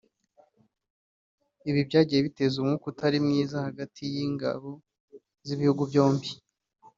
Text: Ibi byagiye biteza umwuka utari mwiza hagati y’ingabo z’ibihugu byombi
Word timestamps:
Ibi 1.69 1.81
byagiye 1.87 2.21
biteza 2.27 2.55
umwuka 2.57 2.85
utari 2.91 3.17
mwiza 3.25 3.57
hagati 3.67 4.01
y’ingabo 4.13 4.69
z’ibihugu 5.47 5.83
byombi 5.91 6.29